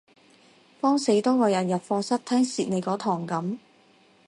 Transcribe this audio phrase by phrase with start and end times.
[0.79, 3.59] 慌死多個人入課室聽蝕你嗰堂噉